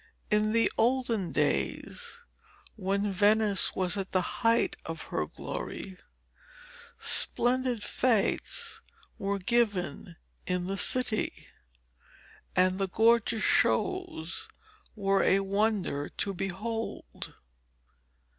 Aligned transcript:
In 0.31 0.51
the 0.51 0.71
olden 0.79 1.31
days, 1.31 2.23
when 2.75 3.11
Venice 3.11 3.75
was 3.75 3.97
at 3.97 4.13
the 4.13 4.39
height 4.41 4.75
of 4.83 5.03
her 5.13 5.27
glory, 5.27 5.95
splendid 6.99 7.83
fetes 7.83 8.81
were 9.19 9.37
given 9.37 10.15
in 10.47 10.65
the 10.65 10.75
city, 10.75 11.45
and 12.55 12.79
the 12.79 12.87
gorgeous 12.87 13.43
shows 13.43 14.47
were 14.95 15.21
a 15.21 15.41
wonder 15.41 16.09
to 16.09 16.33
behold. 16.33 17.35